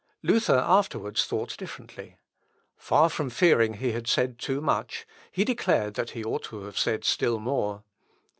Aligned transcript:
Luther 0.23 0.55
afterwards 0.57 1.27
thought 1.27 1.55
differently. 1.57 2.17
Far 2.75 3.07
from 3.07 3.29
fearing 3.29 3.75
he 3.75 3.91
had 3.91 4.07
said 4.07 4.39
too 4.39 4.59
much, 4.59 5.05
he 5.31 5.45
declared 5.45 5.93
that 5.93 6.09
he 6.17 6.23
ought 6.23 6.45
to 6.45 6.63
have 6.63 6.79
said 6.79 7.03
still 7.03 7.37
more. 7.37 7.83